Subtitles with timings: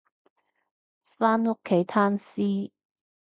[1.19, 2.71] 返屋企攤屍